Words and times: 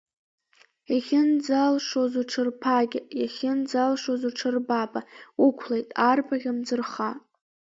Иахьынӡалшоз 0.93 2.13
уҽырԥагьа, 2.21 2.99
иахьынӡалшоз 3.19 4.21
уҽырбаба, 4.27 5.01
уқәлеит, 5.45 5.87
арбаӷь, 6.07 6.47
амӡырха. 6.51 7.11